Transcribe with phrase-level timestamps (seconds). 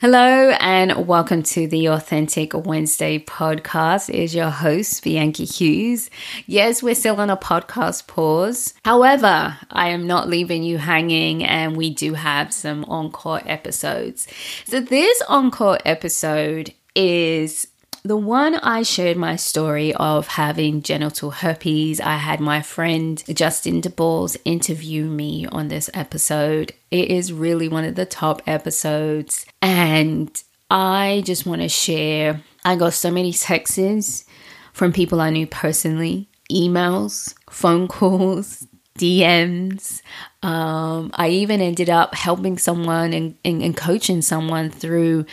[0.00, 4.08] Hello and welcome to the Authentic Wednesday podcast.
[4.08, 6.08] Is your host, Bianca Hughes.
[6.46, 8.72] Yes, we're still on a podcast pause.
[8.82, 14.26] However, I am not leaving you hanging and we do have some encore episodes.
[14.64, 17.66] So this encore episode is
[18.02, 23.82] the one I shared my story of having genital herpes, I had my friend Justin
[23.82, 26.72] DeBowles interview me on this episode.
[26.90, 30.30] It is really one of the top episodes, and
[30.70, 32.42] I just want to share.
[32.64, 34.24] I got so many texts
[34.72, 38.66] from people I knew personally, emails, phone calls,
[38.98, 40.00] DMs.
[40.42, 45.26] Um, I even ended up helping someone and, and, and coaching someone through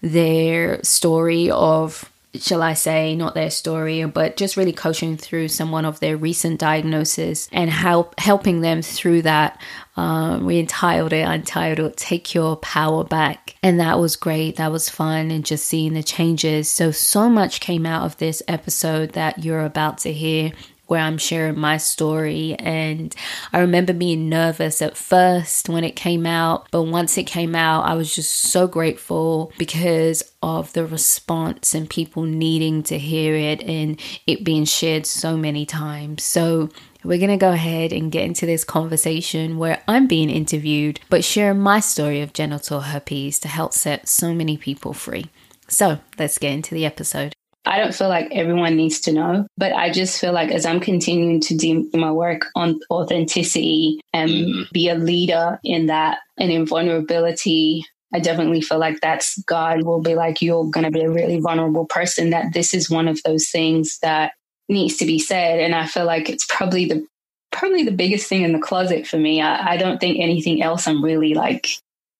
[0.00, 5.84] their story of shall I say, not their story, but just really coaching through someone
[5.84, 9.60] of their recent diagnosis and help helping them through that.
[9.96, 13.54] Um, we entitled it, untitled, Take Your Power Back.
[13.62, 14.56] And that was great.
[14.56, 15.30] That was fun.
[15.30, 16.68] And just seeing the changes.
[16.68, 20.52] So, so much came out of this episode that you're about to hear
[20.86, 22.54] where I'm sharing my story.
[22.58, 23.14] And
[23.52, 27.84] I remember being nervous at first when it came out, but once it came out,
[27.84, 33.62] I was just so grateful because of the response and people needing to hear it
[33.62, 36.22] and it being shared so many times.
[36.22, 36.70] So,
[37.04, 41.22] we're going to go ahead and get into this conversation where I'm being interviewed, but
[41.22, 45.26] share my story of genital herpes to help set so many people free.
[45.68, 47.34] So let's get into the episode.
[47.66, 50.80] I don't feel like everyone needs to know, but I just feel like as I'm
[50.80, 54.62] continuing to do my work on authenticity and mm-hmm.
[54.72, 60.02] be a leader in that and in vulnerability, I definitely feel like that's God will
[60.02, 63.22] be like, you're going to be a really vulnerable person, that this is one of
[63.24, 64.32] those things that
[64.68, 65.58] needs to be said.
[65.60, 67.06] And I feel like it's probably the
[67.50, 69.40] probably the biggest thing in the closet for me.
[69.40, 71.68] I, I don't think anything else I'm really like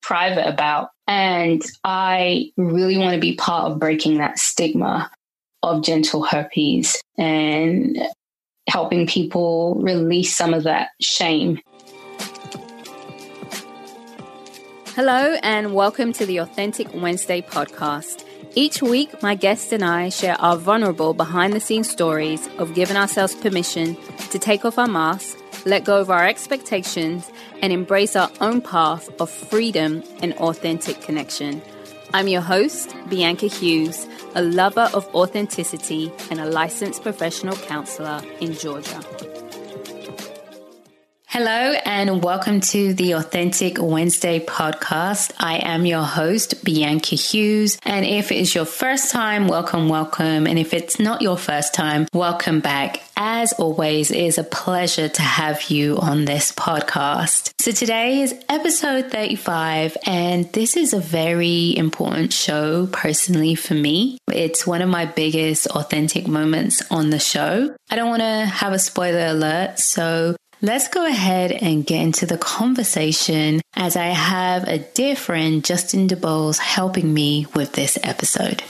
[0.03, 0.91] private about.
[1.06, 5.11] And I really want to be part of breaking that stigma
[5.64, 7.98] of genital herpes and
[8.68, 11.58] helping people release some of that shame.
[14.94, 18.24] Hello, and welcome to the Authentic Wednesday podcast.
[18.54, 22.97] Each week, my guests and I share our vulnerable behind the scenes stories of giving
[22.97, 23.97] ourselves permission
[24.30, 27.28] to take off our masks, let go of our expectations,
[27.62, 31.60] and embrace our own path of freedom and authentic connection.
[32.14, 38.52] I'm your host, Bianca Hughes a lover of authenticity, and a licensed professional counselor in
[38.52, 39.00] Georgia.
[41.26, 45.32] Hello, and welcome to the Authentic Wednesday podcast.
[45.38, 47.78] I am your host, Bianca Hughes.
[47.84, 50.47] And if it is your first time, welcome, welcome.
[50.47, 53.03] And if it's not your first time, welcome back.
[53.16, 57.52] As always, it is a pleasure to have you on this podcast.
[57.60, 64.19] So today is episode 35, and this is a very important show personally for me.
[64.28, 67.74] It's one of my biggest authentic moments on the show.
[67.88, 72.24] I don't want to have a spoiler alert, so Let's go ahead and get into
[72.24, 78.62] the conversation as I have a dear friend, Justin DeBowles, helping me with this episode.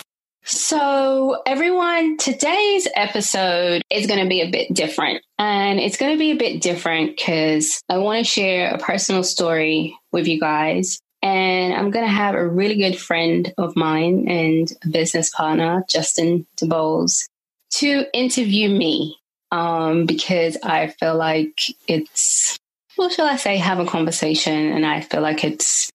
[0.47, 5.23] So, everyone, today's episode is going to be a bit different.
[5.39, 9.23] And it's going to be a bit different because I want to share a personal
[9.23, 11.01] story with you guys.
[11.23, 15.83] And I'm going to have a really good friend of mine and a business partner,
[15.89, 17.27] Justin DeBowles,
[17.77, 19.17] to interview me
[19.51, 22.59] um, because I feel like it's,
[22.97, 24.73] what shall I say, have a conversation.
[24.73, 25.91] And I feel like it's,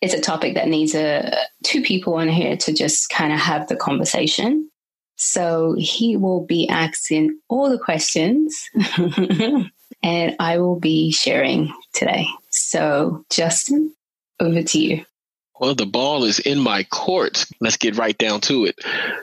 [0.00, 3.68] it's a topic that needs a, two people on here to just kind of have
[3.68, 4.70] the conversation.
[5.16, 8.56] So he will be asking all the questions
[10.02, 12.28] and I will be sharing today.
[12.50, 13.94] So, Justin,
[14.38, 15.04] over to you.
[15.58, 17.46] Well, the ball is in my court.
[17.60, 18.78] Let's get right down to it.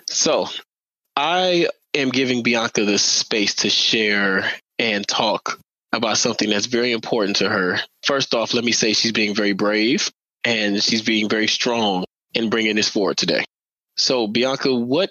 [0.10, 0.48] So,
[1.16, 5.58] I am giving Bianca the space to share and talk
[5.94, 7.80] about something that's very important to her.
[8.04, 10.12] First off, let me say she's being very brave
[10.46, 13.44] and she's being very strong in bringing this forward today.
[13.98, 15.10] So, Bianca, what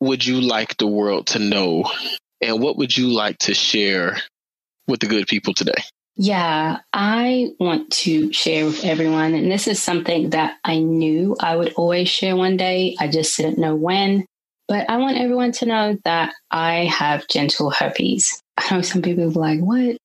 [0.00, 1.84] would you like the world to know
[2.40, 4.18] and what would you like to share
[4.86, 5.82] with the good people today?
[6.16, 9.34] Yeah, I want to share with everyone.
[9.34, 12.96] And this is something that I knew I would always share one day.
[12.98, 14.24] I just didn't know when.
[14.68, 18.42] But I want everyone to know that I have genital herpes.
[18.56, 19.98] I know some people are like, what?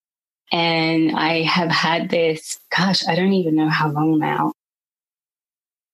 [0.52, 4.54] And I have had this, gosh, I don't even know how long now.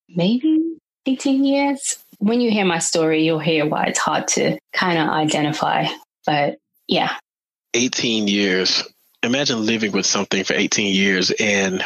[0.10, 1.98] Maybe 18 years.
[2.20, 5.86] When you hear my story, you'll hear why it's hard to kind of identify.
[6.26, 6.58] But
[6.88, 7.18] yeah.
[7.76, 8.84] 18 years.
[9.24, 11.84] Imagine living with something for 18 years and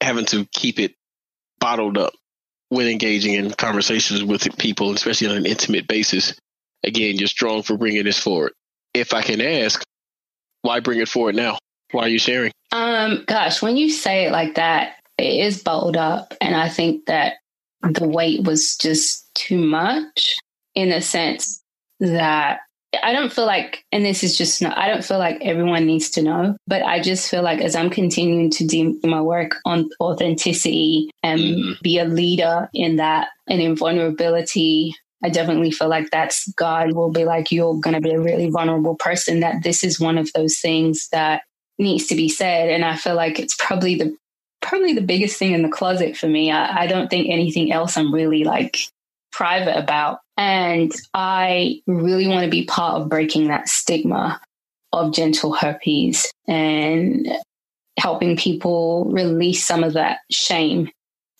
[0.00, 0.94] having to keep it
[1.60, 2.14] bottled up
[2.70, 6.34] when engaging in conversations with people, especially on an intimate basis.
[6.84, 8.52] Again, you're strong for bringing this forward.
[8.94, 9.82] If I can ask,
[10.62, 11.58] why bring it forward now?
[11.92, 12.52] Why are you sharing?
[12.72, 16.34] Um, gosh, when you say it like that, it is bottled up.
[16.40, 17.34] And I think that
[17.82, 20.36] the weight was just too much
[20.74, 21.62] in the sense
[21.98, 22.60] that
[23.02, 26.10] I don't feel like, and this is just not, I don't feel like everyone needs
[26.10, 29.88] to know, but I just feel like as I'm continuing to do my work on
[30.00, 31.72] authenticity and mm-hmm.
[31.82, 37.12] be a leader in that and in vulnerability, I definitely feel like that's God will
[37.12, 40.32] be like, you're going to be a really vulnerable person, that this is one of
[40.32, 41.42] those things that
[41.80, 42.68] needs to be said.
[42.68, 44.16] And I feel like it's probably the,
[44.60, 46.50] probably the biggest thing in the closet for me.
[46.50, 48.78] I, I don't think anything else I'm really like
[49.32, 50.20] private about.
[50.36, 54.40] And I really want to be part of breaking that stigma
[54.92, 57.28] of genital herpes and
[57.98, 60.90] helping people release some of that shame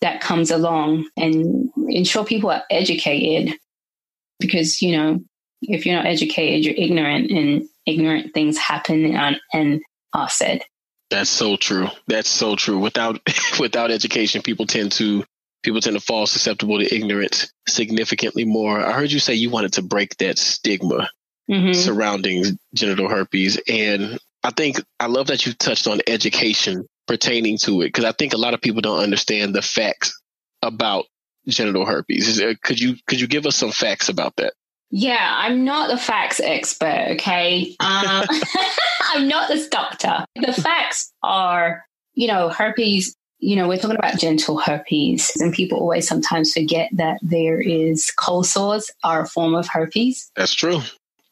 [0.01, 3.55] that comes along and ensure people are educated
[4.39, 5.19] because, you know,
[5.61, 9.81] if you're not educated, you're ignorant and ignorant things happen and, and
[10.27, 10.61] said.
[11.09, 11.87] That's so true.
[12.07, 12.79] That's so true.
[12.79, 13.19] Without
[13.59, 15.23] without education, people tend to
[15.63, 18.79] people tend to fall susceptible to ignorance significantly more.
[18.79, 21.09] I heard you say you wanted to break that stigma
[21.49, 21.73] mm-hmm.
[21.73, 23.59] surrounding genital herpes.
[23.67, 28.11] And I think I love that you touched on education pertaining to it because I
[28.13, 30.19] think a lot of people don't understand the facts
[30.61, 31.05] about
[31.47, 32.37] genital herpes.
[32.37, 34.53] There, could you could you give us some facts about that?
[34.91, 37.75] Yeah, I'm not the facts expert, okay?
[37.79, 38.25] Um,
[39.13, 40.25] I'm not this doctor.
[40.35, 45.79] The facts are, you know, herpes you know, we're talking about genital herpes, and people
[45.79, 50.31] always sometimes forget that there is cold sores are a form of herpes.
[50.35, 50.81] That's true.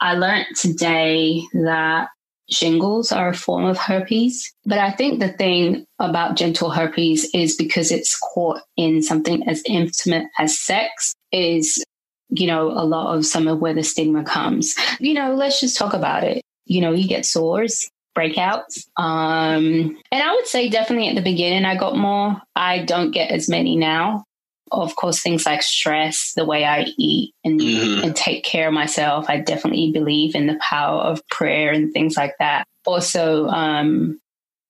[0.02, 2.10] I learned today that
[2.50, 4.52] shingles are a form of herpes.
[4.66, 9.62] But I think the thing about genital herpes is because it's caught in something as
[9.68, 11.84] intimate as sex is,
[12.30, 14.76] you know, a lot of some of where the stigma comes.
[15.00, 16.44] You know, let's just talk about it.
[16.66, 18.86] You know, you get sores, breakouts.
[18.98, 22.40] Um, and I would say definitely at the beginning, I got more.
[22.56, 24.24] I don't get as many now.
[24.72, 28.04] Of course, things like stress, the way I eat and, mm-hmm.
[28.04, 29.25] and take care of myself.
[29.28, 32.66] I definitely believe in the power of prayer and things like that.
[32.86, 34.20] Also, um,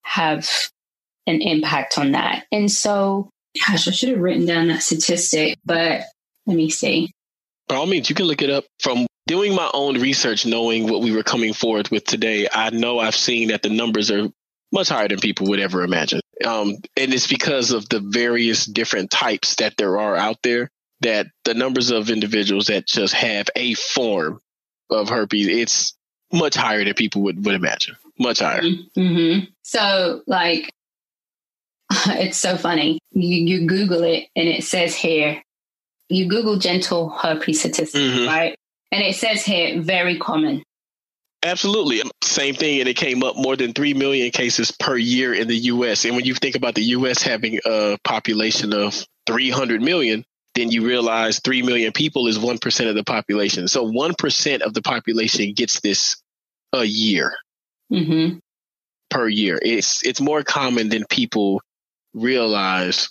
[0.03, 0.49] have
[1.27, 2.45] an impact on that.
[2.49, 3.29] And so,
[3.67, 6.03] gosh, I should have written down that statistic, but
[6.45, 7.11] let me see.
[7.69, 11.01] By all means, you can look it up from doing my own research, knowing what
[11.01, 14.27] we were coming forward with today, I know I've seen that the numbers are
[14.71, 16.19] much higher than people would ever imagine.
[16.43, 20.71] Um, and it's because of the various different types that there are out there
[21.01, 24.41] that the numbers of individuals that just have a form
[24.89, 25.95] of herpes, it's
[26.33, 27.95] much higher than people would, would imagine.
[28.17, 28.61] Much higher.
[28.61, 29.45] Mm-hmm.
[29.61, 30.71] So, like,
[32.07, 32.97] it's so funny.
[33.11, 35.43] You, you Google it and it says here,
[36.09, 38.27] you Google genital herpes statistics, mm-hmm.
[38.27, 38.55] right?
[38.91, 40.63] And it says here, very common.
[41.43, 42.01] Absolutely.
[42.23, 42.79] Same thing.
[42.79, 46.03] And it came up more than 3 million cases per year in the US.
[46.03, 50.25] And when you think about the US having a population of 300 million,
[50.55, 53.67] then you realize 3 million people is 1% of the population.
[53.67, 56.17] So 1% of the population gets this
[56.73, 57.33] a year
[57.91, 58.39] mm-hmm.
[59.09, 59.59] per year.
[59.61, 61.61] It's, it's more common than people
[62.13, 63.09] realize,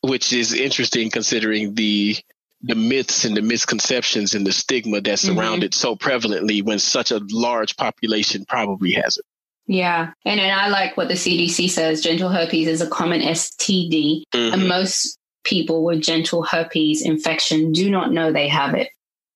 [0.00, 2.16] which is interesting considering the
[2.62, 5.66] the myths and the misconceptions and the stigma that surround mm-hmm.
[5.66, 9.24] it so prevalently when such a large population probably has it.
[9.66, 10.12] Yeah.
[10.24, 14.54] And, and I like what the CDC says genital herpes is a common STD, mm-hmm.
[14.54, 18.88] and most people with genital herpes infection do not know they have it.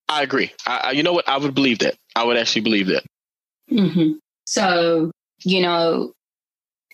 [0.08, 0.52] I agree.
[0.66, 1.28] I, you know what?
[1.28, 1.96] I would believe that.
[2.16, 3.04] I would actually believe that.
[3.70, 4.14] Mm-hmm.
[4.44, 5.12] So,
[5.44, 6.12] you know,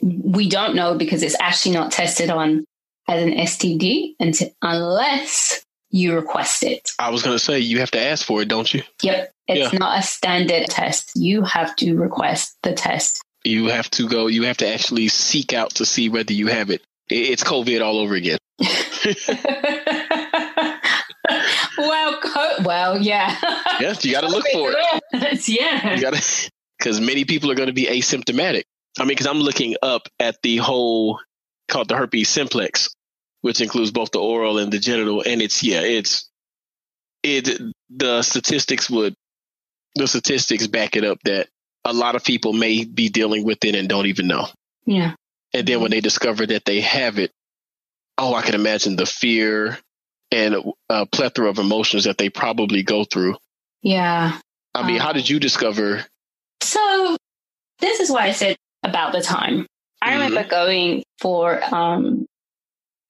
[0.02, 2.64] we don't know because it's actually not tested on
[3.09, 5.64] as an STD until, unless
[5.97, 6.91] you request it.
[6.99, 8.83] I was going to say, you have to ask for it, don't you?
[9.03, 9.33] Yep.
[9.49, 9.79] It's yeah.
[9.79, 11.12] not a standard test.
[11.15, 13.23] You have to request the test.
[13.45, 16.71] You have to go, you have to actually seek out to see whether you have
[16.71, 16.83] it.
[17.09, 18.38] It's COVID all over again.
[21.79, 23.37] well, co- well, yeah.
[23.81, 25.49] yes, you got to look for it.
[25.49, 25.95] yeah.
[25.95, 28.65] You got to, because many people are going to be asymptomatic.
[28.99, 31.21] I mean, because I'm looking up at the whole
[31.69, 32.96] called the herpes simplex
[33.47, 35.23] which includes both the oral and the genital.
[35.25, 36.29] And it's yeah, it's
[37.23, 39.15] it the statistics would
[39.95, 41.47] the statistics back it up that
[41.85, 44.49] a lot of people may be dealing with it and don't even know.
[44.85, 45.15] Yeah.
[45.55, 47.31] And then when they discover that they have it,
[48.19, 49.79] oh, I can imagine the fear
[50.33, 50.57] and
[50.88, 53.37] a plethora of emotions that they probably go through.
[53.81, 54.41] Yeah.
[54.75, 56.05] I mean, um, how did you discover?
[56.62, 57.17] So,
[57.79, 59.69] this is why I said about the time.
[60.03, 60.23] I mm-hmm.
[60.23, 62.26] remember going for um,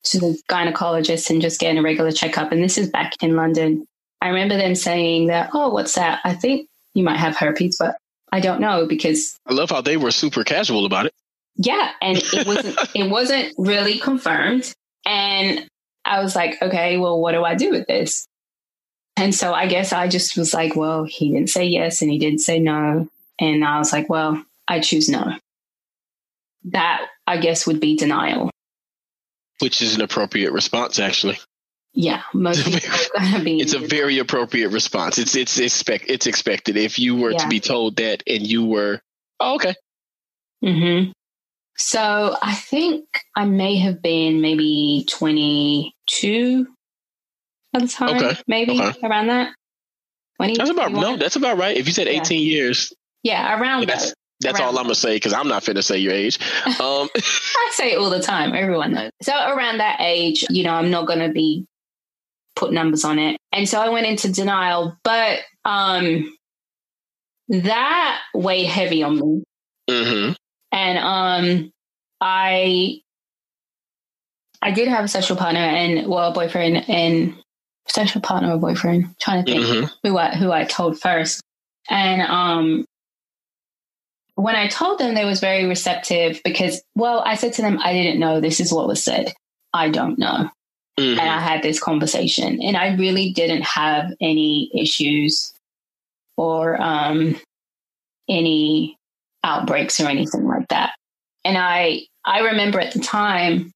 [0.06, 2.52] to the gynecologist and just getting a regular checkup.
[2.52, 3.86] And this is back in London.
[4.20, 6.20] I remember them saying that, oh, what's that?
[6.24, 7.96] I think you might have herpes, but
[8.32, 11.14] I don't know because I love how they were super casual about it.
[11.56, 14.72] Yeah, and it wasn't it wasn't really confirmed.
[15.04, 15.66] And
[16.04, 18.26] I was like, okay, well, what do I do with this?
[19.16, 22.18] And so I guess I just was like, well, he didn't say yes and he
[22.18, 23.08] didn't say no.
[23.38, 25.32] And I was like, well, I choose no.
[26.64, 28.50] That I guess would be denial.
[29.60, 31.38] Which is an appropriate response, actually.
[31.96, 33.58] Yeah, most people are gonna be.
[33.58, 35.18] It's a very appropriate response.
[35.18, 36.76] It's it's expect it's expected.
[36.76, 37.38] If you were yeah.
[37.38, 39.00] to be told that and you were,
[39.40, 39.74] oh, okay.
[40.62, 41.10] Hmm.
[41.78, 46.66] So I think I may have been maybe twenty two
[47.74, 48.16] at the time.
[48.16, 48.40] Okay.
[48.46, 49.06] Maybe okay.
[49.06, 49.54] around that.
[50.36, 51.00] 20, that's about 21?
[51.00, 51.16] no.
[51.16, 51.76] That's about right.
[51.76, 52.52] If you said eighteen yeah.
[52.52, 52.92] years.
[53.22, 55.98] Yeah, around yeah, that's, That's all I'm gonna say because I'm not fit to say
[55.98, 56.38] your age.
[56.66, 58.54] Um, I say it all the time.
[58.54, 59.10] Everyone knows.
[59.22, 61.66] So around that age, you know, I'm not gonna be
[62.54, 63.38] put numbers on it.
[63.52, 66.36] And so I went into denial, but um,
[67.48, 69.42] that weighed heavy on me.
[69.88, 70.32] Mm-hmm.
[70.72, 71.72] And um,
[72.20, 73.00] I
[74.60, 77.36] I did have a sexual partner and well, a boyfriend and
[77.88, 79.14] sexual partner or boyfriend.
[79.20, 80.08] trying to think mm-hmm.
[80.08, 81.40] who I who I told first.
[81.88, 82.84] And um,
[84.36, 87.92] when I told them, they was very receptive because, well, I said to them, I
[87.94, 89.32] didn't know this is what was said.
[89.72, 90.50] I don't know.
[90.98, 91.18] Mm-hmm.
[91.18, 95.52] And I had this conversation, and I really didn't have any issues
[96.36, 97.38] or um,
[98.28, 98.96] any
[99.42, 100.92] outbreaks or anything like that.
[101.44, 103.72] And I I remember at the time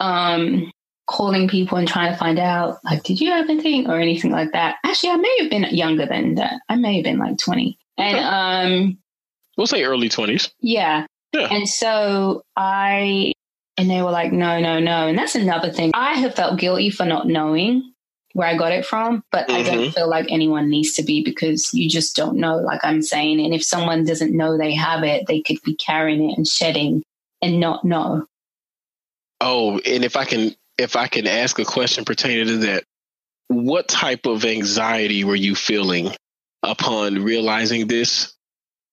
[0.00, 0.70] um,
[1.06, 4.52] calling people and trying to find out like, did you have anything or anything like
[4.52, 4.76] that?
[4.84, 6.54] Actually, I may have been younger than that.
[6.68, 8.98] I may have been like twenty, and um,
[9.56, 10.50] we'll say early twenties.
[10.60, 11.06] Yeah.
[11.32, 11.48] Yeah.
[11.50, 13.32] And so I
[13.76, 15.08] and they were like, no, no, no.
[15.08, 15.90] And that's another thing.
[15.94, 17.92] I have felt guilty for not knowing
[18.32, 19.56] where I got it from, but mm-hmm.
[19.56, 19.90] I don't mm-hmm.
[19.90, 23.40] feel like anyone needs to be because you just don't know, like I'm saying.
[23.40, 27.02] And if someone doesn't know they have it, they could be carrying it and shedding
[27.42, 28.26] and not know.
[29.40, 32.84] Oh, and if I can if I can ask a question pertaining to that,
[33.48, 36.10] what type of anxiety were you feeling
[36.62, 38.34] upon realizing this?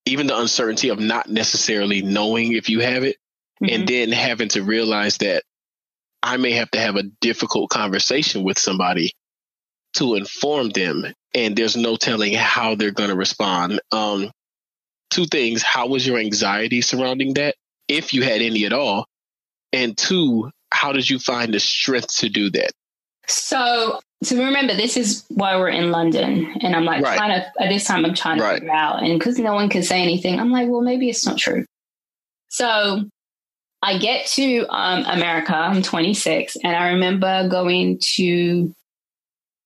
[0.06, 3.18] Even the uncertainty of not necessarily knowing if you have it
[3.62, 3.74] mm-hmm.
[3.74, 5.44] and then having to realize that
[6.22, 9.12] I may have to have a difficult conversation with somebody
[9.96, 11.06] to inform them,
[11.36, 13.80] and there's no telling how they're going to respond.
[13.92, 14.32] Um,
[15.12, 17.56] two things: how was your anxiety surrounding that,
[17.88, 19.06] if you had any at all,
[19.72, 22.72] and two, how did you find the strength to do that?
[23.28, 27.18] So, to remember, this is why we're in London, and I'm like right.
[27.18, 28.54] trying to at this time I'm trying to right.
[28.56, 31.38] figure out, and because no one can say anything, I'm like, well, maybe it's not
[31.38, 31.66] true.
[32.50, 33.06] So
[33.82, 38.74] I get to um, America, I'm 26, and I remember going to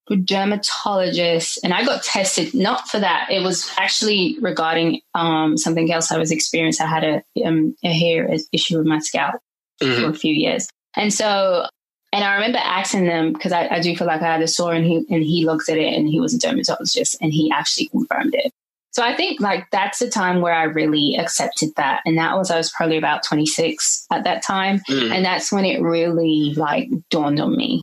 [0.09, 3.27] a dermatologist and I got tested, not for that.
[3.29, 6.85] It was actually regarding um, something else I was experiencing.
[6.85, 9.35] I had a, um, a hair issue with my scalp
[9.81, 10.01] mm-hmm.
[10.01, 10.67] for a few years.
[10.95, 11.67] And so,
[12.13, 14.73] and I remember asking them because I, I do feel like I had a sore
[14.73, 17.87] and he, and he looked at it and he was a dermatologist and he actually
[17.87, 18.51] confirmed it.
[18.91, 22.01] So I think like that's the time where I really accepted that.
[22.05, 24.79] And that was, I was probably about 26 at that time.
[24.89, 25.11] Mm.
[25.11, 27.81] And that's when it really like dawned on me.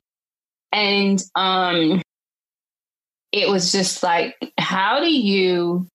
[0.73, 2.03] And, um,
[3.31, 5.87] it was just like, how do you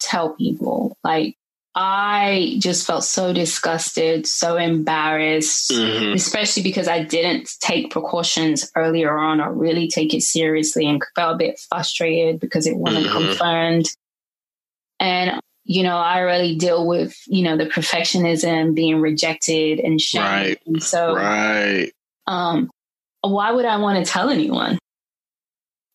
[0.00, 0.96] tell people?
[1.04, 1.36] Like,
[1.78, 6.14] I just felt so disgusted, so embarrassed, mm-hmm.
[6.14, 11.34] especially because I didn't take precautions earlier on or really take it seriously and felt
[11.34, 13.26] a bit frustrated because it wasn't mm-hmm.
[13.26, 13.84] confirmed.
[14.98, 20.22] And, you know, I really deal with, you know, the perfectionism, being rejected and shame.
[20.22, 20.62] Right.
[20.66, 21.92] And so, right.
[22.26, 22.70] Um,
[23.20, 24.78] why would I want to tell anyone?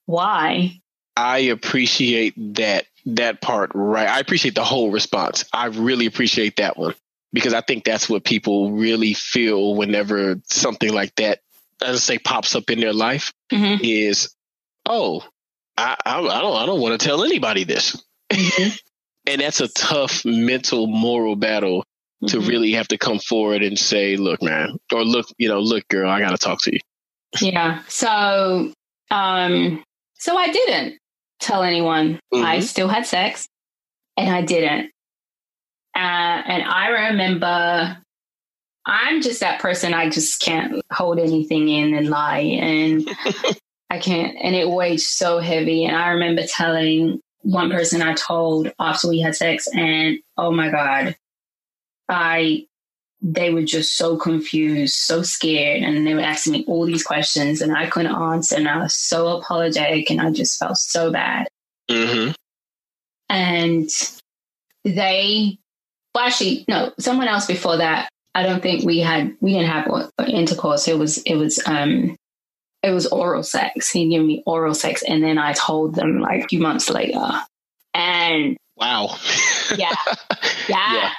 [0.06, 0.80] Why?
[1.22, 4.08] I appreciate that that part right.
[4.08, 5.46] I appreciate the whole response.
[5.54, 6.96] I really appreciate that one
[7.32, 11.42] because I think that's what people really feel whenever something like that,
[11.82, 13.34] as I say, pops up in their life.
[13.52, 13.84] Mm-hmm.
[13.84, 14.34] Is
[14.88, 15.24] oh,
[15.78, 18.04] I, I, I don't I don't want to tell anybody this.
[18.32, 18.70] Mm-hmm.
[19.28, 21.86] And that's a tough mental, moral battle
[22.26, 22.50] to mm-hmm.
[22.50, 26.10] really have to come forward and say, look, man, or look, you know, look, girl,
[26.10, 26.80] I got to talk to you.
[27.40, 27.84] Yeah.
[27.88, 28.74] So,
[29.12, 29.84] um,
[30.16, 31.01] so I didn't
[31.42, 32.20] tell anyone.
[32.34, 32.46] Mm-hmm.
[32.46, 33.48] I still had sex
[34.18, 34.92] and I didn't.
[35.96, 37.98] Uh, and I remember
[38.86, 39.94] I'm just that person.
[39.94, 42.40] I just can't hold anything in and lie.
[42.40, 43.08] And
[43.90, 45.86] I can't, and it weighed so heavy.
[45.86, 50.70] And I remember telling one person I told after we had sex, and oh my
[50.70, 51.16] God,
[52.10, 52.66] I
[53.22, 57.62] they were just so confused, so scared, and they were asking me all these questions,
[57.62, 61.48] and I couldn't answer, and I was so apologetic, and I just felt so bad.
[61.90, 62.32] Mm-hmm.
[63.30, 63.90] And
[64.84, 65.58] they,
[66.16, 68.10] well, actually, no, someone else before that.
[68.34, 70.88] I don't think we had we didn't have intercourse.
[70.88, 72.16] It was it was um
[72.82, 73.92] it was oral sex.
[73.92, 77.30] He gave me oral sex, and then I told them like a few months later.
[77.94, 79.16] And wow,
[79.78, 79.94] yeah,
[80.70, 80.94] yeah.
[80.94, 81.12] Yeah.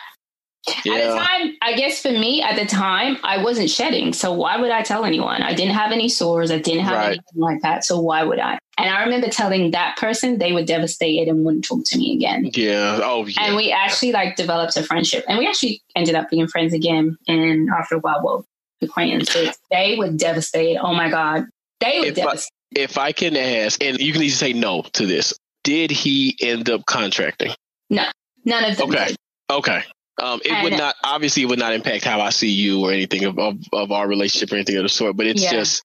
[0.85, 0.95] Yeah.
[0.95, 4.13] At the time, I guess for me at the time, I wasn't shedding.
[4.13, 5.43] So why would I tell anyone?
[5.43, 6.51] I didn't have any sores.
[6.53, 7.07] I didn't have Right.
[7.09, 7.85] anything like that.
[7.85, 8.59] So why would I?
[8.79, 12.51] And I remember telling that person they were devastated and wouldn't talk to me again.
[12.55, 13.01] Yeah.
[13.03, 13.45] Oh, yeah.
[13.45, 15.25] And we actually like developed a friendship.
[15.29, 17.17] And we actually ended up being friends again.
[17.27, 18.45] And after a while, well,
[18.81, 20.79] acquaintances, they were devastated.
[20.81, 21.47] Oh my God.
[21.81, 22.51] They were If I- devastated.
[22.77, 26.71] if I can ask, and you can easily say no to this, did he end
[26.71, 27.53] up contracting?
[27.91, 28.05] No,
[28.45, 29.07] none of them Okay.
[29.09, 29.17] did.
[29.51, 29.83] Okay.
[30.21, 33.25] Um, it would not obviously it would not impact how I see you or anything
[33.25, 35.51] of, of, of our relationship or anything of the sort, but it's Yeah.
[35.53, 35.83] just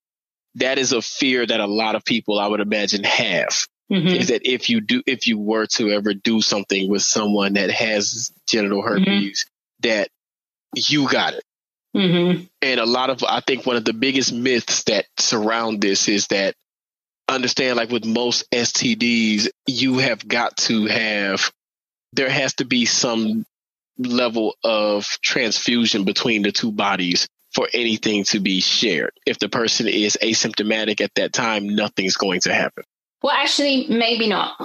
[0.56, 4.14] that is a fear that a lot of people I would imagine have Mhm.
[4.14, 7.70] is that if you do if you were to ever do something with someone that
[7.70, 9.04] has genital Mm-hmm.
[9.04, 9.46] herpes,
[9.80, 10.08] that
[10.76, 11.44] you got it.
[11.96, 12.48] Mhm.
[12.60, 16.26] And a lot of I think one of the biggest myths that surround this is
[16.26, 16.54] that
[17.28, 21.50] understand like with most STDs, you have got to have
[22.12, 23.44] there has to be some
[23.98, 29.12] level of transfusion between the two bodies for anything to be shared.
[29.26, 32.84] If the person is asymptomatic at that time, nothing's going to happen.
[33.22, 34.56] Well, actually, maybe not.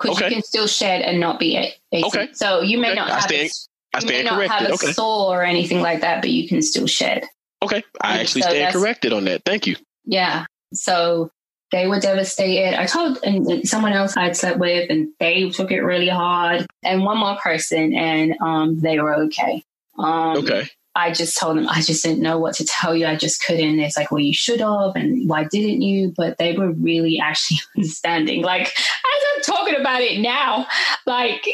[0.00, 0.28] Because Okay.
[0.28, 2.28] you can still shed and not be a- Okay.
[2.32, 2.94] So you may Okay.
[2.96, 3.50] not I have stand-
[3.94, 4.92] a, I stand not have a Okay.
[4.92, 7.24] sore or anything like that, but you can still shed.
[7.62, 7.82] Okay.
[8.00, 9.42] I And actually so stand corrected on that.
[9.44, 9.76] Thank you.
[10.06, 10.46] Yeah.
[10.72, 11.30] So
[11.72, 12.78] they were devastated.
[12.78, 16.66] I told and someone else I'd slept with, and they took it really hard.
[16.82, 19.62] And one more person, and um, they were okay.
[19.98, 20.68] Um, Okay.
[20.96, 23.06] I just told them I just didn't know what to tell you.
[23.06, 23.78] I just couldn't.
[23.78, 26.12] It's like, well, you should have, and why didn't you?
[26.16, 28.42] But they were really actually understanding.
[28.42, 30.66] Like as I'm talking about it now,
[31.06, 31.46] like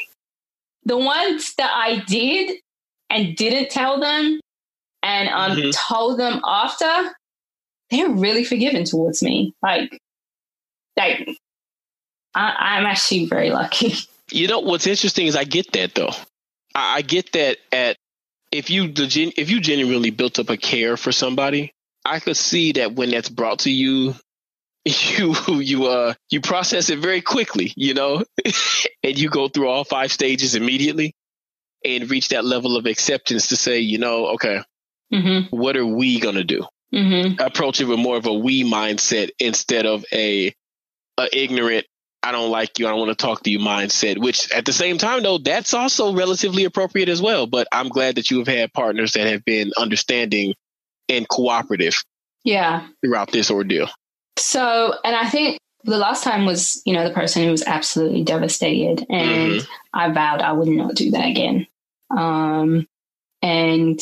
[0.85, 2.59] the ones that I did
[3.11, 4.41] and didn't tell them,
[5.03, 5.73] and um, Mhm.
[5.75, 7.15] told them after,
[7.91, 9.53] they're really forgiving towards me.
[9.63, 10.01] Like,
[10.97, 11.29] like
[12.35, 13.95] I, I'm actually very lucky.
[14.33, 16.11] You know what's interesting is I get that though.
[16.75, 17.97] I, I get that at
[18.51, 21.71] if you the gen, if you genuinely built up a care for somebody,
[22.05, 24.17] I could see that when that's brought to you,
[24.85, 28.25] you you uh you process it very quickly, you know,
[29.05, 31.15] and you go through all five stages immediately
[31.85, 34.61] and reach that level of acceptance to say, you know, okay,
[35.13, 35.57] Mm-hmm.
[35.57, 36.67] what are we gonna do?
[36.93, 37.41] Mm-hmm.
[37.41, 40.53] Approach it with more of a we mindset instead of a,
[41.19, 41.87] a ignorant.
[42.23, 42.87] I don't like you.
[42.87, 45.75] I don't want to talk to you mindset, which at the same time, though, that's
[45.75, 47.47] also relatively appropriate as well.
[47.47, 50.55] But I'm glad that you have had partners that have been understanding
[51.09, 51.95] and cooperative
[52.43, 52.89] Yeah.
[53.05, 53.89] throughout this ordeal.
[54.39, 58.25] So, and I think the last time was, you know, the person who was absolutely
[58.25, 61.69] devastated, and I vowed I would not do that again.
[62.11, 62.87] Um,
[63.41, 64.01] and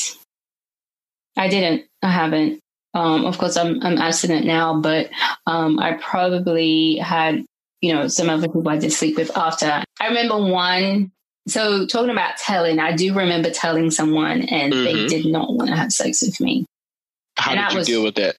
[1.37, 1.85] I didn't.
[2.03, 2.61] I haven't.
[2.95, 5.11] Um, of course, I'm I'm abstinent now, but
[5.47, 7.45] um, I probably had,
[7.81, 9.83] you know, some other people I did sleep with after.
[10.01, 11.11] I remember one.
[11.47, 15.09] So talking about telling, I do remember telling someone, and they Mhm.
[15.09, 16.65] did not want to have sex with me.
[17.37, 18.37] How And did you was- deal with that?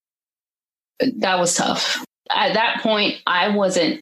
[1.17, 2.03] that was tough.
[2.33, 4.01] At that point, I wasn't,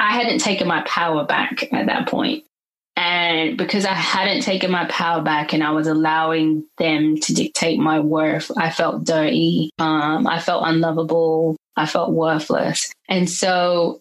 [0.00, 2.44] I hadn't taken my power back at that point.
[3.24, 7.78] And because I hadn't taken my power back and I was allowing them to dictate
[7.78, 9.70] my worth, I felt dirty.
[9.78, 11.56] Um, I felt unlovable.
[11.74, 12.92] I felt worthless.
[13.08, 13.98] And so,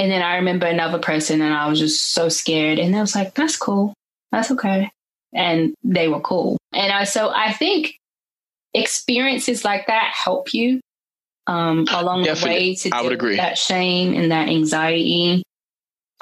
[0.00, 2.80] and then I remember another person and I was just so scared.
[2.80, 3.94] And I was like, that's cool.
[4.32, 4.90] That's okay.
[5.32, 6.58] And they were cool.
[6.74, 7.94] And I, so I think
[8.74, 10.80] experiences like that help you
[11.46, 12.50] um, along Definitely.
[12.50, 13.36] the way to I would agree.
[13.36, 15.44] that shame and that anxiety.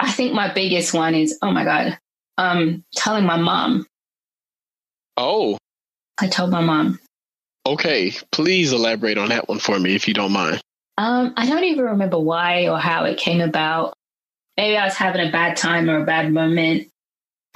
[0.01, 1.97] I think my biggest one is, oh my God,
[2.37, 3.85] um, telling my mom.
[5.15, 5.57] Oh,
[6.19, 6.99] I told my mom.
[7.65, 8.11] okay.
[8.31, 10.59] Please elaborate on that one for me if you don't mind.
[10.97, 13.93] Um, I don't even remember why or how it came about.
[14.57, 16.89] Maybe I was having a bad time or a bad moment.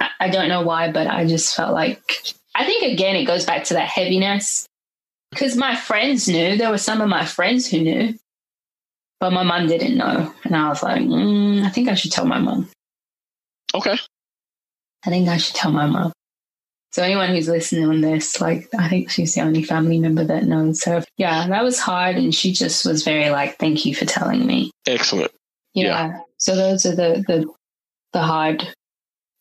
[0.00, 3.44] I, I don't know why, but I just felt like I think again it goes
[3.44, 4.66] back to that heaviness.
[5.30, 6.56] Because my friends knew.
[6.56, 8.14] There were some of my friends who knew.
[9.20, 10.32] But my mum didn't know.
[10.44, 12.68] And I was like, mm, I think I should tell my mum.
[13.74, 13.96] Okay.
[15.04, 16.12] I think I should tell my mum.
[16.92, 20.44] So anyone who's listening on this, like I think she's the only family member that
[20.44, 20.80] knows.
[20.80, 24.46] So yeah, that was hard and she just was very like, Thank you for telling
[24.46, 24.70] me.
[24.86, 25.30] Excellent.
[25.74, 26.20] Yeah.
[26.38, 27.46] So those are the the
[28.12, 28.66] the hard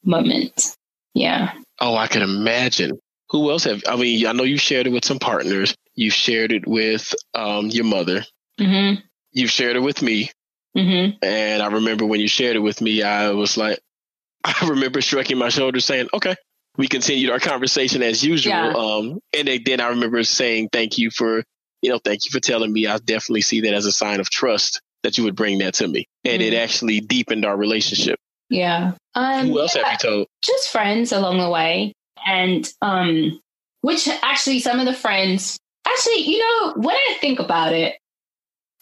[0.04, 0.76] moments.
[1.14, 1.54] Yeah.
[1.80, 3.00] Oh, I can imagine.
[3.30, 3.82] Who else have?
[3.88, 5.74] I mean, I know you shared it with some partners.
[5.96, 8.24] You shared it with um, your mother.
[8.60, 9.02] Mm-hmm.
[9.36, 10.32] You've shared it with me.
[10.76, 11.18] Mm-hmm.
[11.22, 13.80] And I remember when you shared it with me, I was like,
[14.44, 16.36] I remember shrugging my shoulders, saying, "Okay."
[16.78, 18.52] We continued our conversation as usual.
[18.54, 18.74] Yeah.
[18.74, 21.44] Um, and then- I remember saying, "Thank you for,
[21.82, 24.30] you know, thank you for telling me." I definitely see that as a sign of
[24.30, 26.58] trust that you would bring that to me, and it Mhm.
[26.64, 28.18] actually deepened our relationship.
[28.50, 28.94] Yeah.
[29.16, 30.28] Um, Who else yeah, have you told?
[30.44, 31.94] just friends along the way.
[32.26, 33.40] And um,
[33.82, 37.96] which actually some of the friends actually, you know, when I think about it,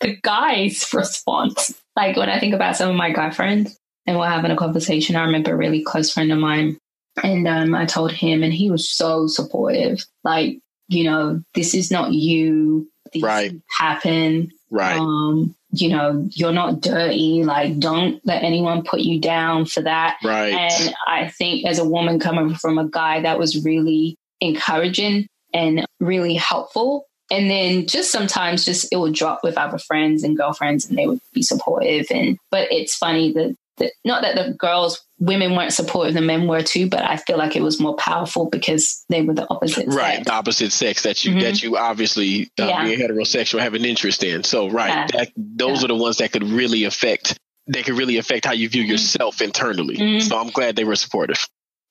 [0.03, 4.29] the guy's response, like when I think about some of my guy friends and we're
[4.29, 6.77] having a conversation, I remember a really close friend of mine.
[7.23, 10.03] And um, I told him, and he was so supportive.
[10.23, 12.89] Like, you know, this is not you.
[13.11, 13.53] These Right.
[13.77, 14.51] happen.
[14.71, 14.97] Right.
[14.97, 17.43] Um, you know, you're not dirty.
[17.43, 20.17] Like, don't let anyone put you down for that.
[20.23, 20.53] right.
[20.53, 25.85] And I think as a woman coming from a guy that was really encouraging and
[25.99, 27.05] really helpful.
[27.33, 31.07] And then just sometimes just it would drop with other friends and girlfriends and they
[31.07, 32.05] would be supportive.
[32.11, 36.47] And but it's funny that, that not that the girls, women weren't supportive, the men
[36.47, 39.87] were too, but I feel like it was more powerful because they were the opposite.
[39.87, 40.25] right sex.
[40.27, 41.41] the opposite sex that you Mhm.
[41.41, 42.85] that you obviously uh, Yeah.
[42.85, 45.07] being heterosexual have an interest in so right Yeah.
[45.13, 45.85] that, those Yeah.
[45.85, 47.35] are the ones that could really affect
[47.67, 48.89] that could really affect how you view Mhm.
[48.89, 50.21] yourself internally Mhm.
[50.21, 51.47] so i'm glad they were supportive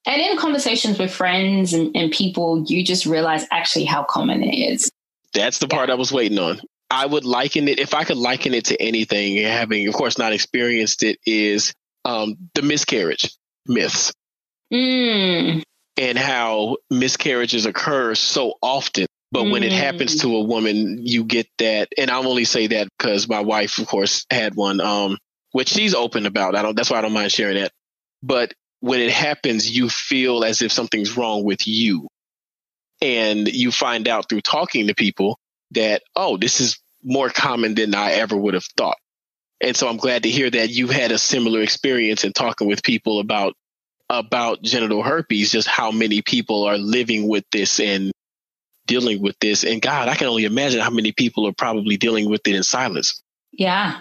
[0.07, 4.53] And in conversations with friends and, and people, you just realize actually how common it
[4.73, 4.91] is.
[5.35, 8.55] That's the part i was waiting on i would liken it if i could liken
[8.55, 11.73] it to anything having of course not experienced it is
[12.05, 13.31] um, the miscarriage
[13.67, 14.13] myths
[14.73, 15.63] Mm,
[15.99, 19.07] and how miscarriages occur so often.
[19.31, 19.77] But when it Mm.
[19.77, 21.89] happens to a woman, you get that.
[21.99, 25.19] And I'll only say that because my wife, of course, had one, um,
[25.53, 26.55] which she's open about.
[26.55, 27.73] I don't, that's why I don't mind sharing that.
[28.23, 32.09] But when it happens, you feel as if something's wrong with you.
[33.03, 35.39] And you find out through talking to people
[35.73, 38.97] that, oh, this is more common than I ever would have thought.
[39.61, 42.83] And so I'm glad to hear that you had a similar experience in talking with
[42.83, 43.55] people about
[44.11, 48.13] about genital herpes, just how many people are living with this and
[48.87, 49.65] dealing with this.
[49.65, 52.63] And God, I can only imagine how many people are probably dealing with it in
[52.63, 53.23] silence.
[53.53, 54.01] Yeah.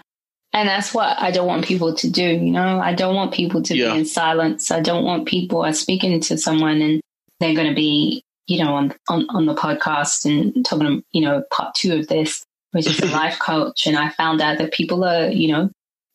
[0.54, 2.24] And that's what I don't want people to do.
[2.24, 3.94] You know, I don't want people to Yeah.
[3.94, 4.70] be in silence.
[4.70, 7.02] I don't want people are speaking to someone and
[7.40, 11.44] they're going to be, you know, on, on, on the podcast and talking, you know,
[11.52, 13.88] part two of this, which is a life coach.
[13.88, 15.70] And I found out that people are, you know,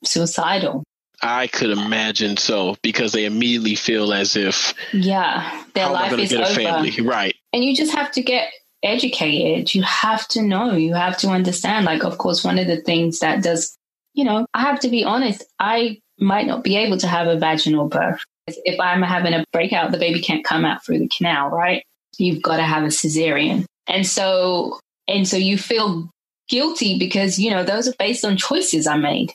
[0.04, 0.82] suicidal.
[1.22, 5.64] I could imagine so because they immediately feel as if Yeah.
[5.74, 6.60] Their life is to get a over.
[6.60, 7.00] family?
[7.00, 7.34] Right.
[7.54, 11.86] and you just have to get educated you have to know you have to understand
[11.86, 13.76] like of course one of the things that does
[14.14, 17.38] you know i have to be honest i might not be able to have a
[17.38, 21.48] vaginal birth if i'm having a breakout the baby can't come out through the canal
[21.48, 21.82] right
[22.18, 26.10] you've got to have a cesarean and so and so you feel
[26.48, 29.32] guilty because you know those are based on choices i made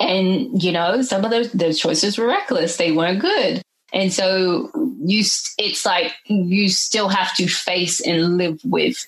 [0.00, 4.70] and you know some of those those choices were reckless they weren't good and so
[5.00, 5.24] you,
[5.58, 9.06] it's like you still have to face and live with.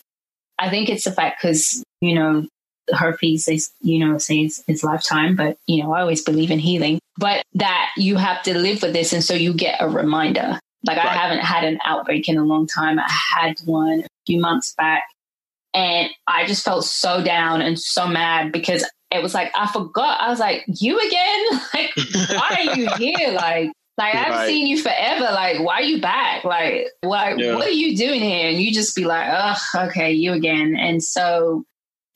[0.59, 2.47] I think it's the fact because you know
[2.93, 6.99] herpes is you know says it's lifetime, but you know I always believe in healing.
[7.19, 10.59] But that you have to live with this, and so you get a reminder.
[10.87, 12.99] Like I haven't had an outbreak in a long time.
[12.99, 15.03] I had one a few months back,
[15.75, 20.21] and I just felt so down and so mad because it was like I forgot.
[20.21, 21.45] I was like, "You again?
[21.75, 21.91] Like,
[22.31, 23.33] why are you here?
[23.33, 24.47] Like, like I haven't Right.
[24.49, 25.25] seen you forever.
[25.33, 26.45] Like, why are you back?
[26.45, 27.55] Like, what Yeah.
[27.55, 28.49] what are you doing here?
[28.49, 30.77] And you just be like, ugh, okay, you again.
[30.79, 31.65] And so,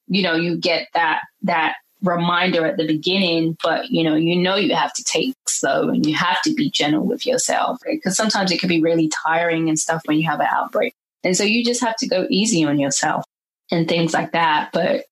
[0.07, 1.75] you know, you get that that
[2.05, 6.07] reminder at the beginning, but you know, you know you have to take slow and
[6.07, 7.79] you have to be gentle with yourself.
[7.85, 10.95] Because sometimes it can be really tiring and stuff when you have an outbreak.
[11.23, 13.25] And so you just have to go easy on yourself
[13.71, 14.71] and things like that.
[14.73, 15.07] But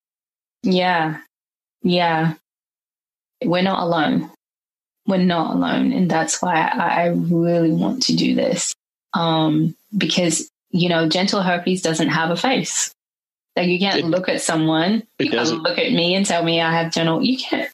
[0.63, 1.19] yeah,
[1.83, 2.35] yeah.
[3.45, 4.31] We're not alone
[5.07, 8.75] we're not alone and that's why I, I really want to do this
[9.15, 12.93] um, because you know genital herpes doesn't have a face
[13.57, 15.63] like you can't It- look at someone you can doesn't.
[15.63, 17.71] look at me and tell me i have genital you can't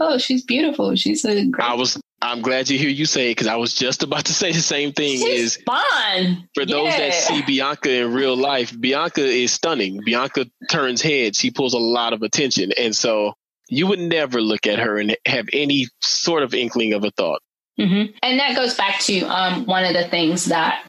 [0.00, 3.36] oh she's beautiful she's a great I was, I'm glad to hear you say it
[3.36, 6.88] because I was just about to say the same thing she's is fun for those
[6.96, 10.00] that see Bianca in real life, Bianca is stunning.
[10.04, 11.38] Bianca turns heads.
[11.38, 12.72] She pulls a lot of attention.
[12.76, 13.34] And so
[13.68, 17.40] you would never look at her and have any sort of inkling of a thought.
[17.76, 20.84] hmm And that goes back to um, one of the things that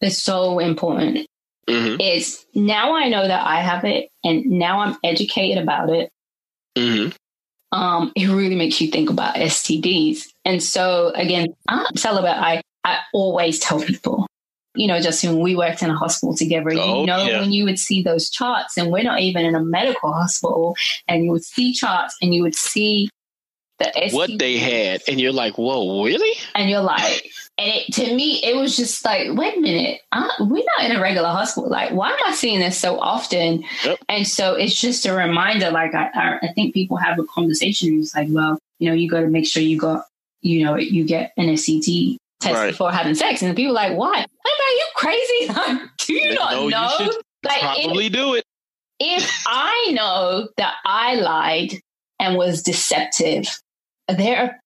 [0.00, 1.26] is so important
[1.70, 6.10] hmm is now I know that I have it and now I'm educated about it.
[6.76, 7.08] hmm
[7.72, 10.24] Um, it really makes you think about STDs.
[10.44, 12.30] And so again, I'm celibate.
[12.36, 14.26] I, I always tell people,
[14.74, 17.40] you know, just when we worked in a hospital together, Oh, you know, yeah.
[17.40, 20.74] when you would see those charts, and we're not even in a medical hospital,
[21.06, 23.08] and you would see charts and you would see
[23.78, 26.36] the what they had, and you're like, whoa, really?
[26.54, 30.30] and you're like, and it, to me, it was just like, wait a minute, I,
[30.40, 31.68] we're not in a regular hospital.
[31.68, 33.64] Like, why am I seeing this so often?
[33.84, 33.98] Yep.
[34.08, 35.70] And so it's just a reminder.
[35.70, 38.00] Like, I, I, I think people have a conversation.
[38.00, 40.04] It's like, well, you know, you got to make sure you got,
[40.40, 42.70] you know, you get an SCT test Right.
[42.70, 43.42] before having sex.
[43.42, 44.14] And people are like, why?
[44.14, 45.46] I'm like, you crazy?
[45.48, 46.88] Like, do you not know?
[46.96, 48.44] should like, if, Probably do it.
[48.98, 51.74] if I know that I lied
[52.18, 53.46] and was deceptive,
[54.08, 54.60] there,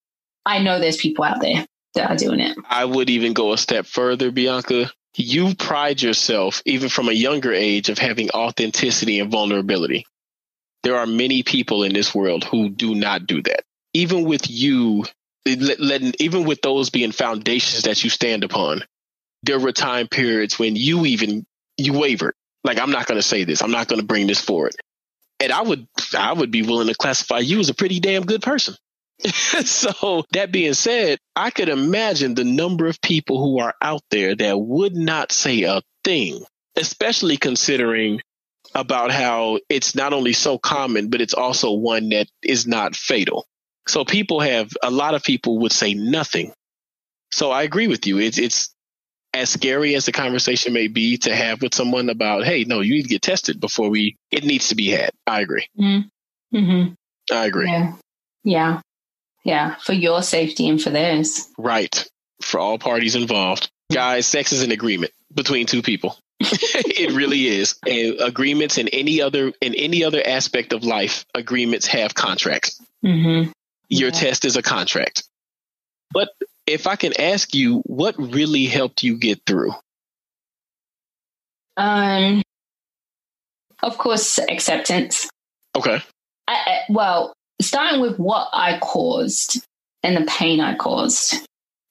[0.47, 2.57] I know there's people out there that are doing it.
[2.69, 4.91] I would even go a step further, Bianca.
[5.17, 10.07] You pride yourself, even from a younger age, of having authenticity and vulnerability.
[10.83, 13.63] There are many people in this world who do not do that.
[13.95, 15.05] Even with you,
[15.47, 18.83] let- even with those being foundations that you stand upon,
[19.43, 21.47] there were time periods when you even
[21.79, 22.35] you wavered.
[22.65, 23.63] Like I'm not going to say this.
[23.63, 24.75] I'm not going to bring this forward.
[25.41, 28.43] And I would, I would be willing to classify you as a pretty damn good
[28.43, 28.75] person.
[29.65, 34.35] so that being said, I could imagine the number of people who are out there
[34.35, 36.45] that would not say a thing,
[36.77, 38.21] especially considering
[38.75, 43.47] about how it's not only so common, but it's also one that is not fatal.
[43.87, 46.53] So people have a lot of people would say nothing.
[47.31, 48.19] So I agree with you.
[48.19, 48.75] It's it's
[49.35, 52.95] as scary as the conversation may be to have with someone about, hey, no, you
[52.95, 54.17] need to get tested before we.
[54.31, 55.11] It needs to be had.
[55.27, 55.67] I agree.
[55.79, 56.93] Mm-hmm.
[57.33, 57.69] I agree.
[57.69, 57.95] Yeah.
[58.45, 58.81] Yeah.
[59.45, 59.75] Yeah.
[59.77, 61.49] For your safety and for theirs.
[61.59, 62.07] Right.
[62.43, 63.71] For all parties involved.
[63.93, 66.19] Guys, sex is an agreement between two people.
[66.41, 67.77] it really is.
[67.87, 72.81] And agreements in any other in any other aspect of life, agreements have contracts.
[73.05, 73.51] Mm-hmm.
[73.89, 74.19] Your Yeah.
[74.19, 75.25] test is a contract.
[76.13, 76.31] But
[76.67, 79.73] if I can ask you, what really helped you get through?
[81.77, 82.43] Um,
[83.83, 85.29] of course, acceptance.
[85.77, 86.01] Okay.
[86.47, 89.65] I, I, well, starting with what I caused
[90.03, 91.35] and the pain I caused.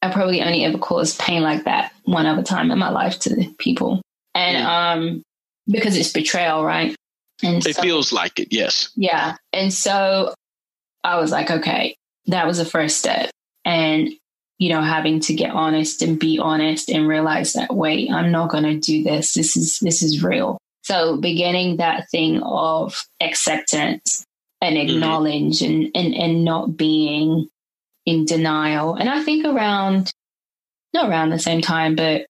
[0.01, 3.53] I probably only ever caused pain like that one other time in my life to
[3.57, 4.01] people.
[4.35, 5.23] And um
[5.67, 6.95] because it's betrayal, right?
[7.41, 8.89] And It so- feels like it, yes.
[8.95, 9.35] yeah.
[9.53, 10.33] And so
[11.03, 11.95] I was like, okay,
[12.27, 13.29] that was the first step.
[13.65, 14.09] And,
[14.57, 18.49] you know, having to get honest and be honest and realize that, wait, I'm not
[18.49, 19.33] going to do this.
[19.33, 20.57] This is, this is real.
[20.83, 24.23] So beginning that thing of acceptance
[24.63, 27.47] and acknowledge and, and, and not being
[28.05, 28.95] in denial.
[28.95, 30.11] And I think around,
[30.93, 32.25] not around the same time, but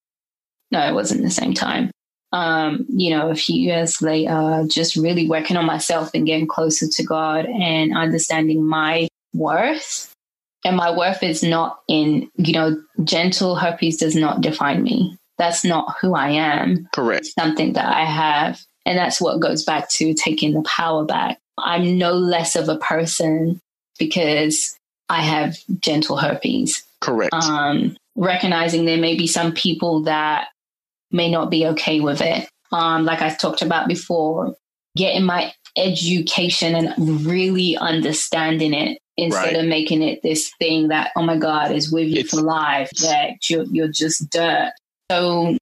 [0.72, 1.91] no, it wasn't the same time
[2.34, 6.88] um, you know, a few years later, just really working on myself and getting closer
[6.88, 10.12] to God and understanding my worth.
[10.65, 15.15] And my worth is not in, you know, genital herpes does not define me.
[15.38, 16.88] That's not who I am.
[16.93, 17.22] Correct.
[17.22, 18.60] It's something that I have.
[18.86, 21.38] And that's what goes back to taking the power back.
[21.58, 23.60] I'm no less of a person
[24.00, 24.76] because
[25.10, 27.34] I have genital herpes Correct.
[27.34, 30.48] um, recognizing there may be some people that
[31.12, 32.48] may not be okay with it.
[32.72, 34.56] Um, like I talked about before,
[34.98, 39.56] getting my education and really understanding it instead Right.
[39.58, 42.89] of making it this thing that, oh my God, is with you It's- for life,
[43.02, 44.72] that you're, you're just dirt.
[45.12, 45.56] So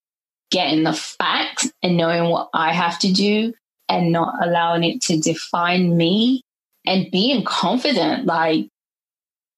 [0.51, 3.53] getting the facts and knowing what I have to do
[3.91, 6.41] and not allowing it to define me
[6.85, 8.67] and being confident, like,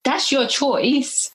[0.03, 1.33] that's your choice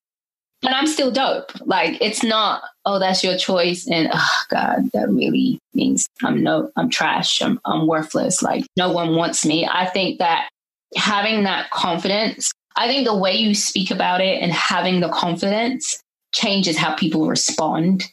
[0.63, 1.53] and I'm still dope.
[1.67, 6.71] Like it's not, oh, that's your choice, and oh God, that really means I'm no,
[6.77, 7.41] I'm trash.
[7.41, 8.43] I'm I'm worthless.
[8.43, 9.69] Like no one wants me.
[9.71, 10.49] I think that
[10.97, 16.01] having that confidence, I think the way you speak about it and having the confidence
[16.35, 18.05] changes how people respond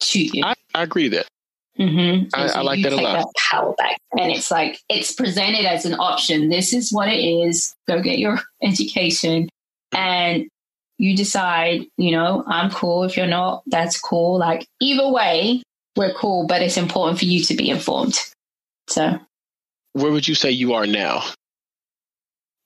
[0.00, 0.42] to you.
[0.44, 1.26] I, I agree that.
[1.80, 2.28] Mm-hmm.
[2.34, 3.26] I- I like that a lot.
[3.50, 6.48] power back, and it's like it's presented as an option.
[6.50, 7.74] This is what it is.
[7.88, 9.48] Go get your education,
[9.92, 10.46] and
[10.98, 11.86] you decide.
[11.96, 13.04] You know, I'm cool.
[13.04, 14.38] If you're not, that's cool.
[14.38, 15.62] Like either way,
[15.96, 16.46] we're cool.
[16.46, 18.18] But it's important for you to be informed.
[18.88, 19.18] So,
[19.94, 21.22] Where would you say you are now?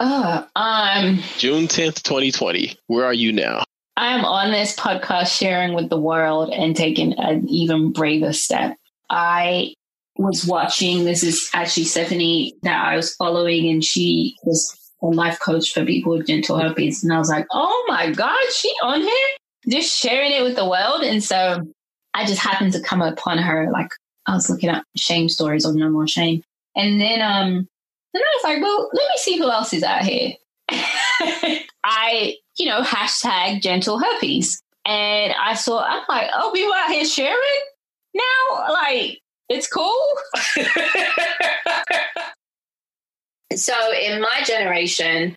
[0.00, 2.76] uh, um, June 10th, 2020.
[2.88, 3.62] Where are you now?
[3.96, 8.76] I'm on this podcast sharing with the world and taking an even braver step.
[9.10, 9.74] I
[10.16, 15.38] was watching, this is actually Stephanie that I was following, and she was a life
[15.40, 17.02] coach for people with genital herpes.
[17.02, 19.28] And I was like, oh my God, she on here?
[19.68, 21.02] Just sharing it with the world.
[21.02, 21.62] And so
[22.14, 23.88] I just happened to come upon her, like
[24.26, 26.42] I was looking at shame stories of no more shame.
[26.76, 27.68] And then um
[28.12, 30.34] then I was like, well, let me see who else is out here.
[31.84, 34.62] I, you know, hashtag genital herpes.
[34.86, 37.60] And I saw, I'm like, oh, people out here sharing
[38.14, 38.72] now?
[38.72, 40.00] Like, it's cool.
[43.54, 45.36] so in my generation,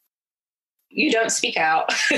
[0.90, 1.94] you don't speak out.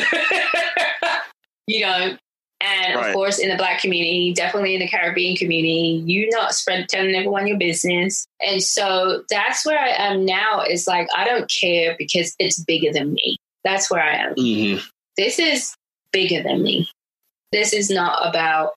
[1.68, 2.20] you don't.
[2.62, 3.08] And right.
[3.08, 7.16] of course, in the Black community, definitely in the Caribbean community, you not spread telling
[7.16, 8.28] everyone your business.
[8.46, 10.64] And so that's where I am now.
[10.64, 13.38] Is like I don't care because it's bigger than me.
[13.64, 14.36] That's where I am.
[14.36, 14.86] Mm-hmm.
[15.16, 15.74] This is
[16.12, 16.90] bigger than me.
[17.54, 18.74] This is not about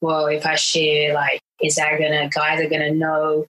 [0.00, 3.46] well, if I share, like, is that gonna guys are gonna know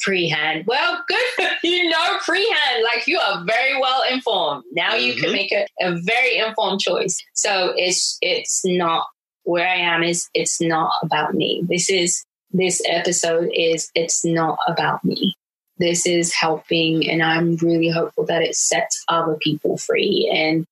[0.00, 0.64] freehand.
[0.66, 1.48] Well, good.
[1.62, 2.82] you know freehand.
[2.82, 4.64] Like you are very well informed.
[4.72, 5.04] Now mm-hmm.
[5.04, 5.32] you can mm-hmm.
[5.32, 7.22] make a, a very informed choice.
[7.34, 9.06] So it's it's not
[9.44, 11.62] where I am is it's not about me.
[11.68, 15.34] This is this episode is it's not about me.
[15.78, 20.66] This is helping and I'm really hopeful that it sets other people free and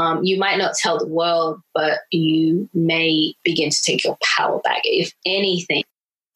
[0.00, 4.58] um, you might not tell the world, but you may begin to take your power
[4.60, 4.80] back.
[4.84, 5.84] If anything,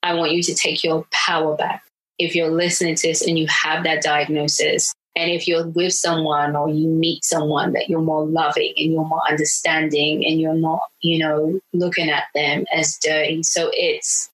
[0.02, 1.82] I want you to take your power back
[2.18, 6.56] if you're listening to this and you have that diagnosis, and if you're with someone
[6.56, 10.82] or you meet someone that you're more loving and you're more understanding and you're not,
[11.00, 13.42] you know, looking at them as dirty.
[13.44, 14.28] So it's,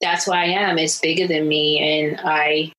[0.00, 0.78] that's why I am.
[0.78, 1.78] It's bigger than me.
[1.78, 2.72] And I,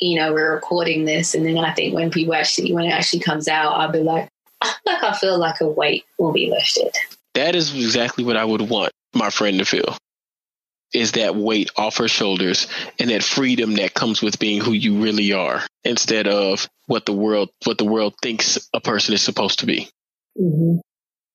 [0.00, 1.34] you know, we're recording this.
[1.34, 4.28] And then I think when people actually, when it actually comes out, I'll be like,
[4.86, 6.94] like I feel like a weight will be lifted.
[7.34, 9.96] That is exactly what I would want my friend to feel
[10.92, 12.66] is that weight off her shoulders
[12.98, 17.12] and that freedom that comes with being who you really are instead of what the
[17.12, 19.88] world what the world thinks a person is supposed to be
[20.38, 20.78] mm-hmm.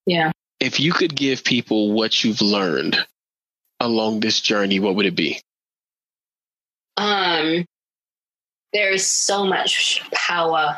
[0.05, 2.97] yeah if you could give people what you've learned
[3.79, 5.39] along this journey what would it be
[6.97, 7.65] um
[8.73, 10.77] there is so much power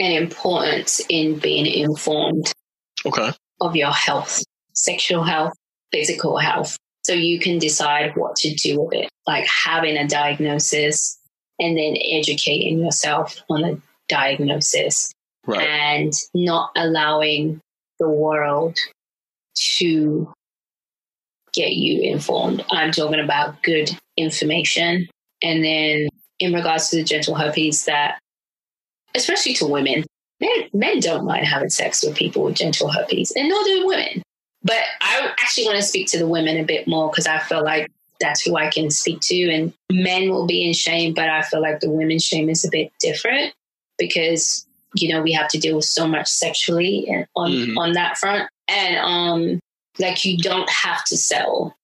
[0.00, 2.52] and importance in being informed
[3.06, 5.52] okay of your health sexual health
[5.92, 11.18] physical health so you can decide what to do with it, like having a diagnosis
[11.58, 15.12] and then educating yourself on the diagnosis
[15.46, 15.60] right.
[15.60, 17.60] and not allowing
[17.98, 18.76] the world
[19.54, 20.32] to
[21.52, 22.64] get you informed.
[22.70, 25.08] I'm talking about good information.
[25.42, 28.20] And then in regards to the genital herpes that
[29.14, 30.04] especially to women,
[30.40, 34.22] men, men don't mind having sex with people with genital herpes, and nor do women.
[34.62, 37.64] But I actually want to speak to the women a bit more because I feel
[37.64, 39.50] like that's who I can speak to.
[39.50, 42.70] And men will be in shame, but I feel like the women's shame is a
[42.70, 43.52] bit different
[43.98, 47.78] because you know we have to deal with so much sexually and on mm-hmm.
[47.78, 48.48] on that front.
[48.68, 49.60] And um,
[49.98, 51.74] like you don't have to sell.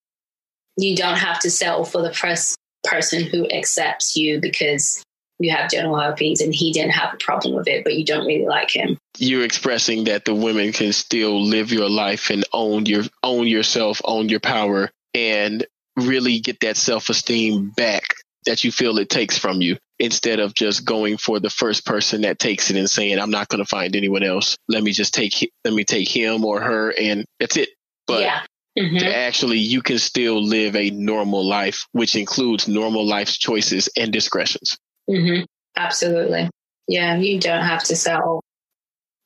[0.76, 5.02] You don't have to sell for the press person who accepts you because
[5.38, 8.26] you have genital herpes and he didn't have a problem with it, but you don't
[8.26, 8.98] really like him.
[9.18, 14.00] You're expressing that the women can still live your life and own your own yourself,
[14.04, 18.14] own your power, and really get that self esteem back
[18.46, 22.22] that you feel it takes from you instead of just going for the first person
[22.22, 25.12] that takes it and saying i'm not going to find anyone else let me just
[25.12, 27.70] take let me take him or her and that's it
[28.06, 28.40] but yeah.
[28.78, 29.06] Mm-hmm.
[29.06, 34.78] actually you can still live a normal life which includes normal life's choices and discretions
[35.08, 35.44] Mm-hmm.
[35.76, 36.50] Absolutely.
[36.86, 38.40] Yeah, you don't have to sell.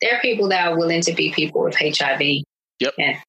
[0.00, 2.20] There are people that are willing to be people with HIV.
[2.80, 2.94] Yep.
[2.98, 3.20] Yeah.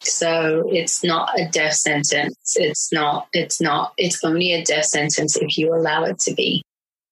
[0.00, 2.56] So it's not a death sentence.
[2.56, 6.62] It's not, it's not, it's only a death sentence if you allow it to be.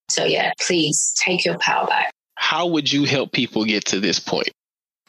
[0.08, 2.10] So yeah, please take your power back.
[2.34, 4.50] How would you help people get to this point?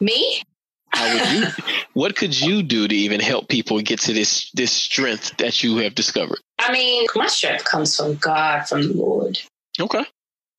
[0.00, 0.42] Me?
[0.88, 1.46] How would you
[1.92, 5.78] what could you do to even help people get to this this strength that you
[5.78, 6.38] have discovered?
[6.58, 9.38] I mean, my strength comes from God, from the Lord.
[9.80, 10.04] Okay.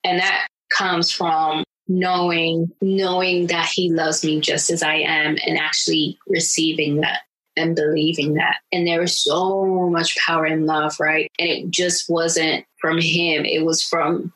[0.03, 5.57] And that comes from knowing knowing that he loves me just as I am and
[5.57, 7.21] actually receiving that
[7.55, 8.57] and believing that.
[8.71, 11.29] And there is so much power in love, right?
[11.39, 13.45] And it just wasn't from him.
[13.45, 14.33] It was from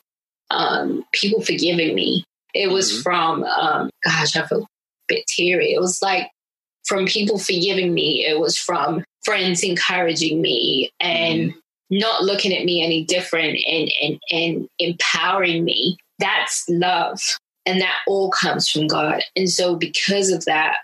[0.51, 2.23] um, people forgiving me.
[2.53, 3.01] It was mm-hmm.
[3.01, 4.67] from, um, gosh, I feel a
[5.07, 5.73] bit teary.
[5.73, 6.29] It was like
[6.85, 8.25] from people forgiving me.
[8.25, 11.59] It was from friends encouraging me and mm-hmm
[11.89, 15.97] not looking at me any different and, and, and empowering me.
[16.19, 17.19] That's love.
[17.65, 19.21] And that all comes from God.
[19.35, 20.77] And so, because of that,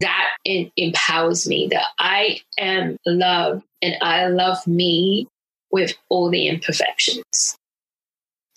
[0.00, 5.28] that empowers me that I am love and I love me
[5.70, 7.56] with all the imperfections.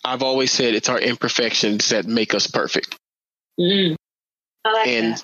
[0.06, 2.97] I've always said it's our imperfections that make us perfect.
[3.60, 3.95] Mm,
[4.66, 5.24] like and that.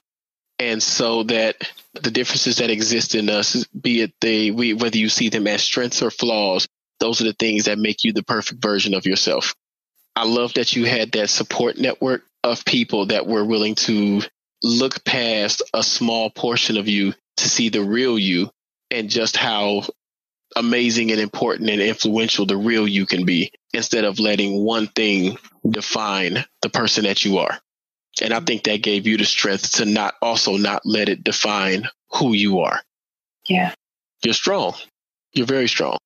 [0.59, 1.55] And so that
[1.93, 5.63] the differences that exist in us, be it they we whether you see them as
[5.63, 6.67] strengths or flaws,
[6.99, 9.55] those are the things that make you the perfect version of yourself.
[10.15, 14.21] I love that you had that support network of people that were willing to
[14.61, 18.49] look past a small portion of you to see the real you
[18.91, 19.83] and just how
[20.55, 25.37] amazing and important and influential the real you can be instead of letting one thing
[25.69, 27.59] define the person that you are.
[28.21, 31.87] And I think that gave you the strength to not also not let it define
[32.11, 32.81] who you are.
[33.47, 33.73] Yeah.
[34.23, 34.73] You're strong.
[35.33, 35.97] You're very strong.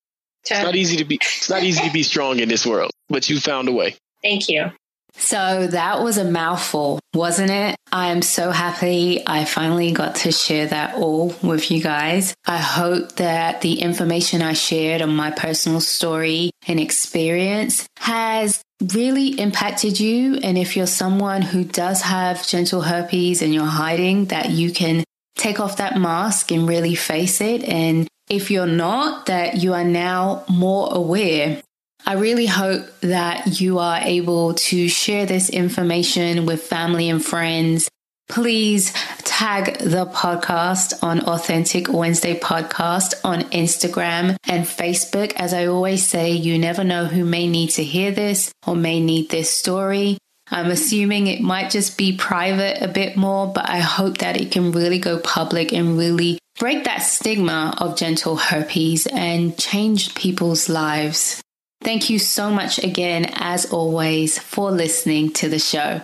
[0.42, 3.30] It's not easy to be it's not easy to be strong in this world, but
[3.30, 3.96] you found a way.
[4.22, 4.72] Thank you.
[5.16, 7.76] So that was a mouthful, wasn't it?
[7.92, 12.34] I am so happy I finally got to share that all with you guys.
[12.46, 18.62] I hope that the information I shared on my personal story and experience has
[18.94, 20.36] really impacted you.
[20.36, 25.04] And if you're someone who does have genital herpes and you're hiding, that you can
[25.36, 27.64] take off that mask and really face it.
[27.64, 31.62] And if you're not, that you are now more aware
[32.06, 37.90] I really hope that you are able to share this information with family and friends.
[38.34, 45.34] Please tag the podcast on Authentic Wednesday Podcast on Instagram and Facebook.
[45.36, 49.00] As I always say, you never know who may need to hear this or may
[49.00, 50.18] need this story.
[50.50, 54.52] I'm assuming it might just be private a bit more, but I hope that it
[54.52, 60.70] can really go public and really break that stigma of genital herpes and change people's
[60.70, 61.40] lives.
[61.84, 66.02] Thank you so much again, as always, for listening to the show.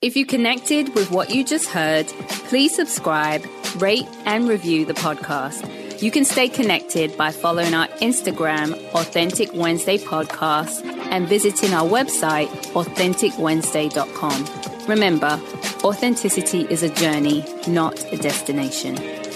[0.00, 2.06] If you connected with what you just heard,
[2.46, 3.44] please subscribe,
[3.78, 6.00] rate, and review the podcast.
[6.00, 12.46] You can stay connected by following our Instagram, Authentic Wednesday Podcast, and visiting our website,
[12.74, 14.86] authenticwednesday.com.
[14.86, 15.40] Remember,
[15.82, 19.27] authenticity is a journey, not a destination.